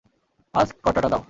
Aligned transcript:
আজ 0.53 0.67
কর্টাডা 0.83 1.09
দাও। 1.09 1.19